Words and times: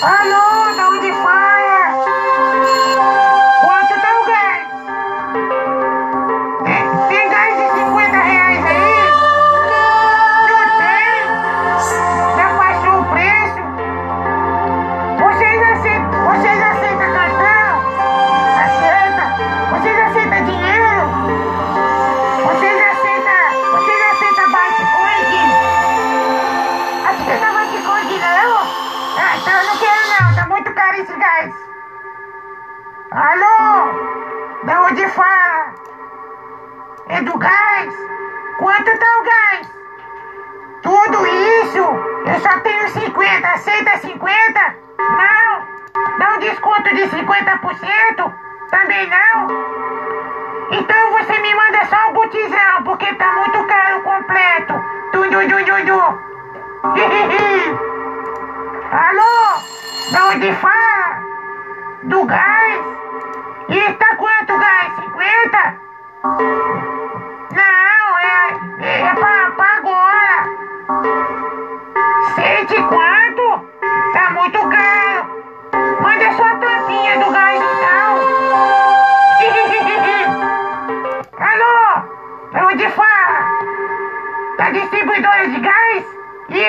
¡Ah, 0.00 0.24
no! 0.30 0.37
Eu 42.58 42.62
tenho 42.64 42.88
50. 42.88 43.48
Aceita 43.48 43.98
50? 43.98 44.76
Não. 44.98 46.18
Dá 46.18 46.34
um 46.34 46.38
desconto 46.40 46.92
de 46.92 47.02
50%? 47.02 48.34
Também 48.68 49.08
não. 49.08 49.46
Então 50.72 51.12
você 51.12 51.38
me 51.38 51.54
manda 51.54 51.84
só 51.86 52.10
o 52.10 52.14
botizão, 52.14 52.82
porque 52.84 53.14
tá 53.14 53.32
muito 53.34 53.64
caro 53.64 53.98
o 53.98 54.02
completo. 54.02 54.74
Tudo, 55.12 55.30
tudo, 55.30 55.64
tudo. 55.86 56.18
Alô? 58.90 59.60
Da 60.10 60.26
onde 60.30 60.52
fala? 60.54 61.22
Do 62.02 62.24
gás? 62.24 62.67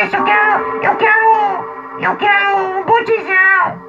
Isso, 0.02 0.16
eu 0.16 0.24
quero, 0.24 0.80
eu 0.82 0.96
quero, 0.96 1.98
eu 2.00 2.16
quero 2.16 2.56
um 2.56 2.84
botijão. 2.84 3.84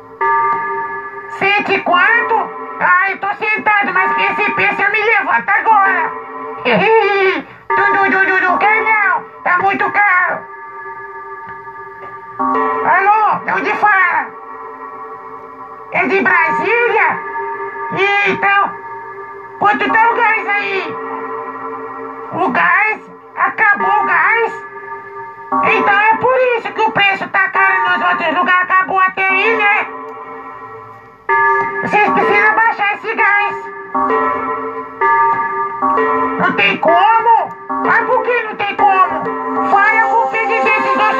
Cento 1.38 1.72
e 1.72 1.80
quanto? 1.82 2.34
Ah, 2.80 3.12
eu 3.12 3.18
tô 3.20 3.32
sentado, 3.34 3.92
mas 3.94 4.12
que 4.14 4.22
esse 4.22 4.82
eu 4.82 4.90
me 4.90 5.02
levanto 5.02 5.48
agora. 5.48 6.10
Tudo, 7.68 8.10
tudo, 8.10 8.40
não 8.40 8.58
quer 8.58 8.82
não. 8.82 9.22
Tá 9.44 9.58
muito 9.58 9.88
caro. 9.92 10.40
Alô, 12.40 13.44
de 13.44 13.52
onde 13.52 13.74
fala? 13.74 14.26
É 15.92 16.06
de 16.08 16.20
Brasília? 16.22 17.20
Então, 18.26 18.74
quanto 19.60 19.92
tá 19.92 20.10
o 20.10 20.16
gás 20.16 20.48
aí? 20.48 20.96
O 22.32 22.48
gás? 22.48 23.10
Acabou 23.36 24.02
o 24.02 24.06
gás? 24.06 24.69
Então 25.52 26.00
é 26.00 26.16
por 26.18 26.36
isso 26.56 26.72
que 26.72 26.80
o 26.80 26.92
preço 26.92 27.28
tá 27.28 27.48
caro 27.48 27.98
nos 27.98 28.08
outros 28.08 28.36
lugares. 28.36 28.70
Acabou 28.70 29.00
até 29.00 29.28
aí, 29.28 29.56
né? 29.56 29.86
Vocês 31.82 32.08
precisam 32.10 32.54
baixar 32.54 32.94
esse 32.94 33.14
gás. 33.14 33.56
Não 36.38 36.52
tem 36.52 36.76
como? 36.78 37.48
Mas 37.84 38.06
por 38.06 38.22
que 38.22 38.42
não 38.44 38.54
tem 38.54 38.76
como? 38.76 39.70
Fala 39.70 40.02
com 40.08 40.26
o 40.26 40.30
presidente 40.30 40.96
Bolsonaro. 40.96 41.19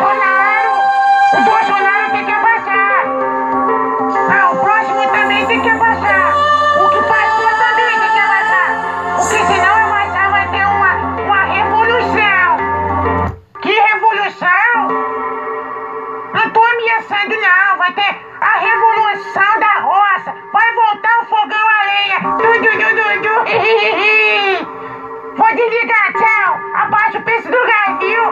Vou 25.36 25.54
desligar, 25.54 26.12
tchau. 26.14 26.58
Abaixa 26.74 27.18
o 27.18 27.22
preço 27.22 27.50
do 27.50 27.66
gás, 27.66 27.98
viu? 27.98 28.22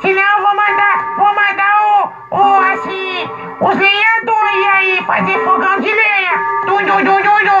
Senão 0.00 0.22
eu 0.22 0.42
vou 0.42 0.54
mandar, 0.54 1.16
vou 1.16 1.34
mandar 1.34 1.80
o, 1.82 2.36
o 2.36 2.60
assim, 2.72 3.28
os 3.60 3.76
lenhadores 3.76 4.66
aí 4.74 5.02
fazer 5.04 5.38
fogão 5.44 5.80
de 5.80 5.92
lenha. 5.92 6.38
Du, 6.66 6.78
du, 6.78 6.96
du, 6.98 7.22
du, 7.22 7.38
du. 7.46 7.58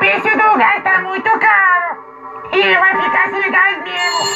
preço 0.00 0.30
do 0.36 0.58
gás 0.58 0.82
tá 0.82 0.98
muito 1.02 1.30
caro. 1.38 1.96
E 2.52 2.74
vai 2.74 2.96
ficar 3.02 3.30
sem 3.30 3.50
gás 3.52 3.82
mesmo. 3.84 4.26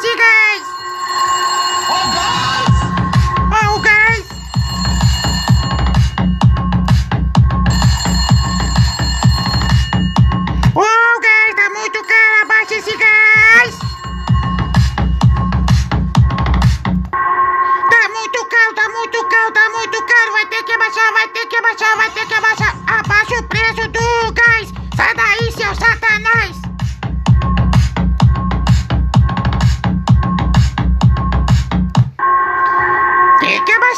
Muito 0.00 0.16
caro 0.16 0.16
esse 0.16 0.16
gás. 0.16 0.62
Oh, 3.52 3.78
gás. 3.80 4.24
Oh, 10.74 11.20
gás, 11.20 11.54
tá 11.54 11.70
muito 11.70 12.02
caro, 12.04 12.42
abaixa 12.42 12.74
esse 12.76 12.96
gás. 12.96 13.78
Tá 17.90 18.08
muito 18.08 18.46
caro, 18.46 18.74
tá 18.74 18.88
muito 18.88 19.28
caro, 19.28 19.52
tá 19.52 19.70
muito 19.70 20.02
caro. 20.06 20.32
Vai 20.32 20.46
ter 20.46 20.62
que 20.62 20.72
abaixar, 20.72 21.12
vai 21.12 21.28
ter 21.28 21.46
que 21.46 21.56
abaixar, 21.56 21.96
vai 21.96 22.10
ter 22.10 22.26
que 22.26 22.34
abaixar. 22.34 22.74
Abaixa 22.86 23.34
o 23.38 23.42
preço 23.48 23.88
do 23.88 24.32
gás. 24.32 24.72
Sai 24.96 25.14
daí, 25.14 25.52
seu 25.52 25.74
satanás. 25.74 26.59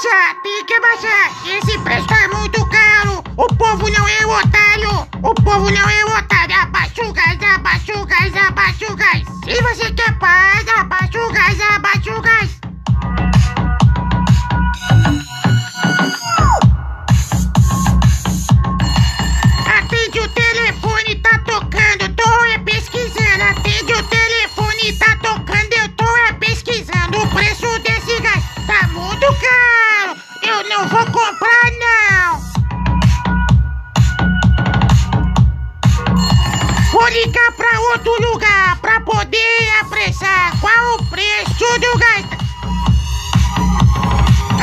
Abaixar, 0.02 0.42
tem 0.42 0.64
que 0.64 0.74
abaixar. 0.74 1.30
Esse 1.46 1.78
preço 1.78 2.06
tá 2.08 2.28
muito 2.36 2.66
caro. 2.66 3.22
O 3.36 3.46
povo 3.54 3.88
não 3.88 4.08
é 4.08 4.26
otário. 4.26 5.08
O 5.22 5.34
povo 5.34 5.70
não 5.70 5.88
é 5.88 6.04
otário. 6.06 6.56
Abaixa 6.56 7.04
o 7.04 7.12
gás, 7.12 7.38
abaixa 7.40 7.96
o 7.96 8.04
gás, 8.04 8.36
abaixa 8.36 8.92
o 8.92 8.96
gás. 8.96 9.22
Se 9.44 9.62
você 9.62 9.92
quer 9.92 10.18
paz, 10.18 10.66
abaixa 10.76 11.01
Pra 37.56 37.80
outro 37.92 38.12
lugar 38.30 38.78
pra 38.80 39.00
poder 39.00 39.80
apressar. 39.80 40.58
Qual 40.60 40.94
o 40.94 41.04
preço 41.06 41.80
do 41.80 41.98
gás? 41.98 42.24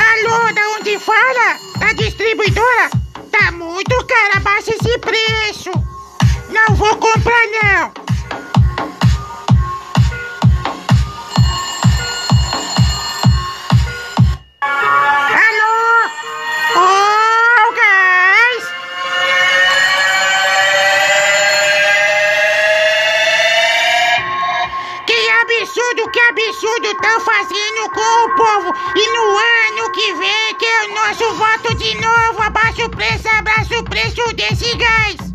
Alô, 0.10 0.54
da 0.54 0.70
onde 0.80 0.98
fala? 0.98 1.58
Da 1.78 1.94
distribuidora? 1.94 2.90
Tá 3.32 3.52
muito 3.52 3.96
caro, 4.06 4.38
abaixa 4.38 4.72
esse 4.72 4.98
preço. 5.00 5.72
Não 6.50 6.76
vou 6.76 6.96
comprar 6.98 7.46
não! 7.62 7.99
E 28.96 29.12
no 29.14 29.38
ano 29.38 29.92
que 29.92 30.14
vem, 30.14 30.56
que 30.56 30.66
é 30.66 30.86
o 30.86 30.94
nosso 30.94 31.34
voto 31.36 31.76
de 31.76 31.96
novo, 31.96 32.42
abaixa 32.42 32.86
o 32.86 32.90
preço, 32.90 33.28
abaixa 33.28 33.80
o 33.80 33.84
preço 33.84 34.34
desse 34.36 34.76
gás! 34.76 35.29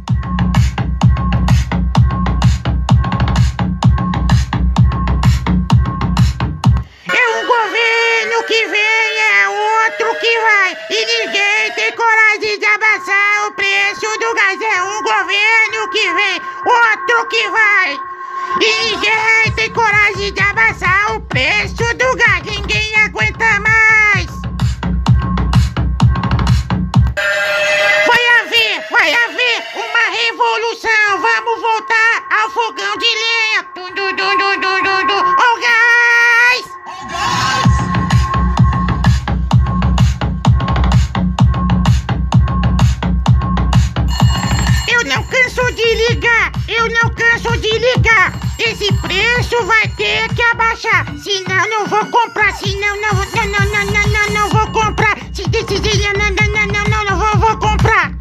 Canso 47.45 47.57
de 47.59 47.79
ligar. 47.79 48.33
Esse 48.59 48.93
preço 48.95 49.63
vai 49.65 49.89
ter 49.89 50.29
que 50.35 50.43
abaixar. 50.43 51.07
Senão 51.19 51.69
não 51.69 51.87
vou 51.87 52.05
comprar, 52.07 52.53
senão 52.55 53.01
não, 53.01 53.13
não, 53.13 53.47
não, 53.47 53.67
não, 53.67 53.85
não, 53.93 54.09
não, 54.09 54.31
não 54.31 54.49
vou 54.49 54.67
comprar. 54.73 55.17
Se 55.33 55.47
decidir, 55.49 56.13
não, 56.15 56.31
não, 56.31 56.67
não, 56.67 56.85
não, 56.85 57.05
não, 57.05 57.19
vou, 57.19 57.39
vou 57.39 57.59
comprar. 57.59 58.13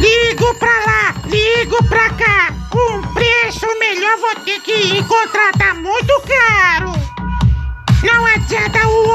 Ligo 0.00 0.54
pra 0.54 0.80
lá, 0.86 1.14
ligo 1.26 1.82
pra 1.84 2.10
cá. 2.10 2.54
Um 2.74 3.02
preço 3.14 3.66
melhor 3.78 4.18
vou 4.18 4.34
ter 4.44 4.60
que 4.60 4.98
encontrar, 4.98 5.52
tá 5.52 5.74
muito 5.74 6.03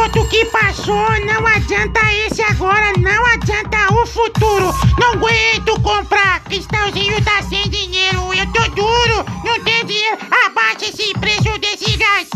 outro 0.10 0.26
que 0.28 0.44
passou, 0.46 1.10
não 1.26 1.46
adianta 1.46 2.00
esse 2.26 2.42
agora, 2.42 2.94
não 2.98 3.26
adianta 3.28 3.94
o 3.94 4.06
futuro. 4.08 4.74
Não 4.98 5.14
aguento 5.14 5.80
comprar, 5.82 6.44
Cristãozinho 6.46 7.24
tá 7.24 7.42
sem 7.44 7.70
dinheiro, 7.70 8.34
eu 8.34 8.52
tô 8.52 8.68
duro, 8.72 9.26
não 9.44 9.64
tenho 9.64 9.86
dinheiro. 9.86 10.18
Abaixa 10.46 10.86
esse 10.86 11.14
preço 11.20 11.58
desse 11.60 11.96
gás. 11.98 12.28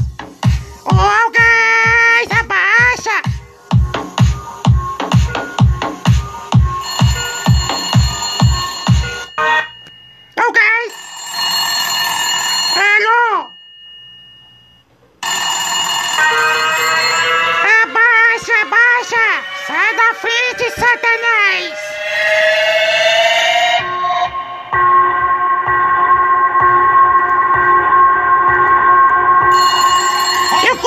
Ô, 0.85 1.31
gás, 1.31 2.39
abaixa. 2.39 3.32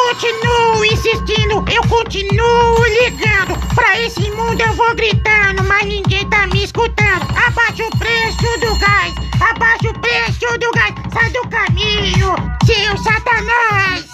Continuo 0.06 0.84
insistindo, 0.84 1.64
eu 1.72 1.82
continuo 1.88 2.84
ligando. 3.02 3.58
Pra 3.74 4.00
esse 4.00 4.30
mundo 4.30 4.60
eu 4.60 4.72
vou 4.74 4.94
gritando, 4.94 5.64
mas 5.64 5.84
ninguém 5.84 6.28
tá 6.30 6.46
me 6.46 6.62
escutando. 6.62 7.26
Abaixa 7.46 7.84
o 7.84 7.98
preço 7.98 8.60
do 8.60 8.78
gás, 8.78 9.14
abaixa 9.40 9.90
o 9.90 9.98
preço 9.98 10.58
do 10.58 10.70
gás. 10.72 10.94
Sai 11.12 11.30
do 11.30 11.48
caminho, 11.48 12.36
seu 12.64 12.96
Satanás! 12.98 14.06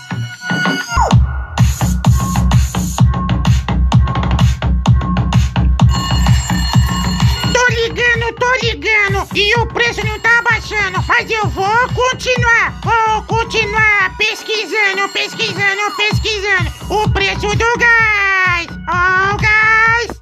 Ligando 8.62 9.28
e 9.34 9.54
o 9.60 9.66
preço 9.66 10.04
não 10.06 10.18
tá 10.20 10.42
baixando, 10.42 11.02
mas 11.06 11.30
eu 11.30 11.46
vou 11.48 11.88
continuar, 11.94 12.80
vou 12.82 13.22
continuar 13.24 14.16
pesquisando, 14.16 15.08
pesquisando, 15.12 15.96
pesquisando 15.96 16.70
o 16.90 17.08
preço 17.10 17.48
do 17.56 17.78
gás. 17.78 18.66
Ó, 18.88 19.34
o 19.34 19.36
gás. 19.38 20.21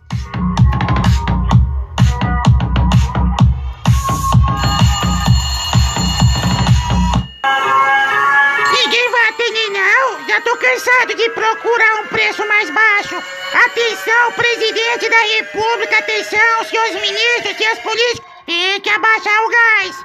Já 10.30 10.40
tô 10.42 10.56
cansado 10.56 11.12
de 11.16 11.28
procurar 11.30 12.02
um 12.02 12.06
preço 12.06 12.46
mais 12.46 12.70
baixo. 12.70 13.20
Atenção, 13.66 14.32
presidente 14.36 15.08
da 15.08 15.20
república, 15.38 15.98
atenção, 15.98 16.64
senhores 16.68 17.02
ministros, 17.02 17.56
senhores 17.56 17.80
políticos, 17.80 18.30
tem 18.46 18.80
que 18.80 18.90
abaixar 18.90 19.42
o 19.42 19.48
gás. 19.48 19.96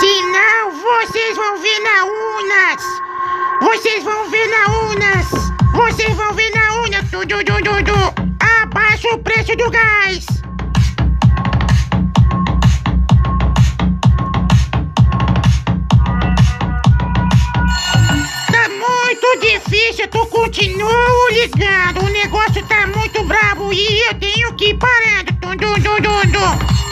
Senão 0.00 0.70
vocês 0.70 1.36
vão 1.36 1.58
ver 1.58 1.78
na 1.80 2.04
urnas. 2.06 2.82
Vocês 3.60 4.02
vão 4.02 4.30
ver 4.30 4.48
na 4.48 4.78
urnas. 4.78 5.26
Vocês 5.74 6.16
vão 6.16 6.32
ver 6.32 6.50
na 6.52 6.62
tudo. 7.62 7.92
Abaixa 8.62 9.08
o 9.14 9.18
preço 9.18 9.54
do 9.56 9.70
gás. 9.70 10.41
Tu 20.08 20.26
continuo 20.26 21.28
ligando. 21.30 22.04
O 22.04 22.08
negócio 22.08 22.64
tá 22.66 22.86
muito 22.86 23.22
brabo 23.24 23.72
e 23.72 24.08
eu 24.08 24.14
tenho 24.14 24.54
que 24.54 24.70
ir 24.70 24.78
parando. 24.78 25.32
Tum, 25.40 25.56
tum. 25.56 26.82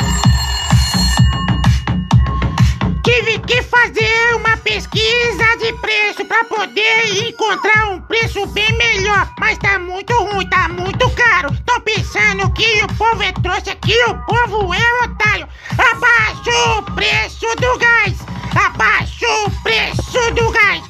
Tive 3.03 3.39
que 3.41 3.63
fazer 3.63 4.37
uma 4.37 4.57
pesquisa 4.59 5.57
de 5.59 5.73
preço 5.81 6.25
pra 6.27 6.45
poder 6.45 7.29
encontrar 7.29 7.91
um 7.91 8.01
preço 8.03 8.47
bem 8.47 8.73
melhor. 8.77 9.29
Mas 9.39 9.59
tá 9.59 9.79
muito 9.79 10.13
ruim, 10.13 10.49
tá 10.49 10.69
muito 10.69 11.11
caro. 11.11 11.51
Tô 11.67 11.81
pensando 11.81 12.51
que 12.53 12.83
o 12.83 12.89
povo 12.95 13.23
é 13.23 13.33
trouxa, 13.33 13.75
que 13.77 14.05
o 14.05 14.15
povo 14.27 14.73
é 14.73 15.05
otário. 15.05 15.49
Abaixa 15.73 16.79
o 16.79 16.83
preço 16.95 17.47
do 17.57 17.79
gás. 17.79 18.30
Abaixo 18.55 19.27
o 19.47 19.51
preço 19.63 20.35
do 20.35 20.51
gás! 20.51 20.83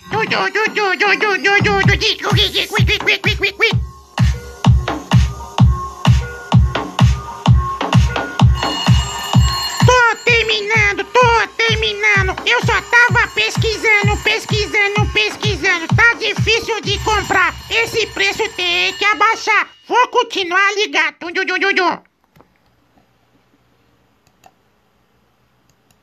Tô 9.86 10.16
terminando, 10.24 11.04
tô 11.04 11.48
terminando. 11.56 12.36
Eu 12.46 12.60
só 12.64 12.80
tava 12.82 13.28
pesquisando, 13.34 14.16
pesquisando, 14.22 15.06
pesquisando. 15.12 15.86
Tá 15.88 16.14
difícil 16.14 16.80
de 16.82 16.98
comprar. 17.00 17.54
Esse 17.70 18.06
preço 18.08 18.48
tem 18.56 18.92
que 18.94 19.04
abaixar. 19.04 19.68
Vou 19.86 20.08
continuar 20.08 20.74
ligado. 20.74 21.14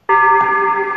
Thank 0.07 0.87
you. 0.87 0.96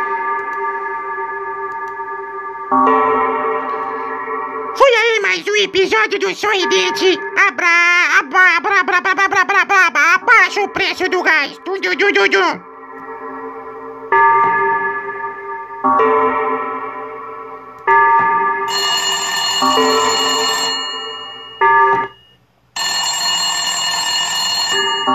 mais 5.31 5.47
um 5.47 5.57
episódio 5.63 6.19
do 6.19 6.35
Sorridente. 6.35 7.17
Abra, 7.47 7.69
abra, 8.19 8.57
abra, 8.57 8.81
abra, 8.81 8.97
abra, 8.97 9.13
abra, 9.13 9.41
abra, 9.43 9.61
abra, 9.61 9.87
abra, 9.87 10.15
abaixa 10.15 10.61
o 10.61 10.69
preço 10.71 11.09
do 11.09 11.23
gás. 11.23 11.57
Tudo, 11.65 11.97
tudo, 11.97 12.13
dum, 12.13 12.29
dum, 12.29 12.71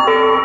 thank 0.07 0.44